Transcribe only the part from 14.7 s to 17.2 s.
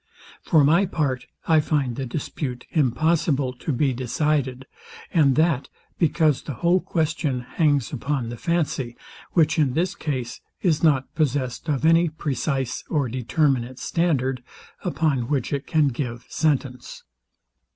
upon which it can give sentence.